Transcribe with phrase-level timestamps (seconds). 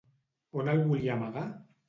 [0.61, 1.45] On el volia amagar?